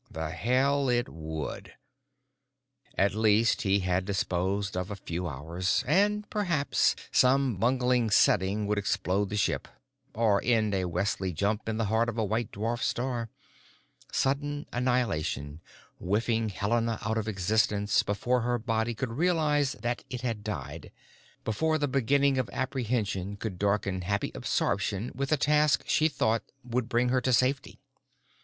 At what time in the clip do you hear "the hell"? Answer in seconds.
0.09-0.89